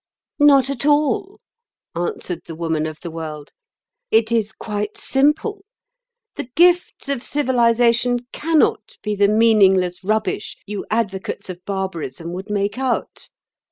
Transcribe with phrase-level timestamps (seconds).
[0.39, 1.39] "Not at all,"
[1.95, 3.51] answered the Woman of the World;
[4.09, 5.63] "it is quite simple.
[6.37, 12.79] The gifts of civilisation cannot be the meaningless rubbish you advocates of barbarism would make
[12.79, 13.29] out.